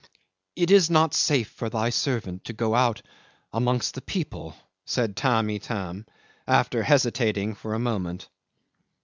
[0.55, 3.03] "It is not safe for thy servant to go out
[3.53, 6.07] amongst the people," said Tamb' Itam,
[6.47, 8.27] after hesitating a moment.